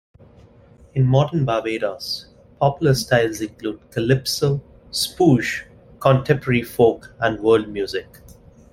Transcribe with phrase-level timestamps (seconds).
[0.95, 2.25] In modern Barbados,
[2.59, 5.65] popular styles include calypso, spouge,
[5.99, 8.07] contemporary folk and world music.